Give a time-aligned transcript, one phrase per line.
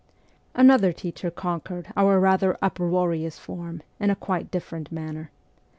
[0.55, 5.29] Another teacher conquered our rather uproarious form in a quite different manner.